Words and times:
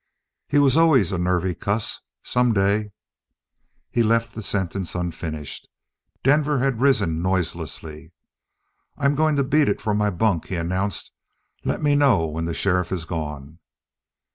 "He 0.47 0.57
was 0.57 0.75
always 0.77 1.11
a 1.11 1.19
nervy 1.19 1.53
cuss. 1.53 2.01
Someday" 2.23 2.91
He 3.91 4.01
left 4.01 4.33
the 4.33 4.41
sentence 4.41 4.95
unfinished. 4.95 5.69
Denver 6.23 6.57
had 6.57 6.81
risen 6.81 7.21
noiselessly. 7.21 8.11
"I'm 8.97 9.13
going 9.13 9.35
to 9.35 9.43
beat 9.43 9.69
it 9.69 9.79
for 9.79 9.93
my 9.93 10.09
bunk," 10.09 10.45
he 10.47 10.55
announced. 10.55 11.11
"Let 11.63 11.83
me 11.83 11.93
know 11.93 12.25
when 12.25 12.45
the 12.45 12.55
sheriff 12.55 12.91
is 12.91 13.05
gone." 13.05 13.59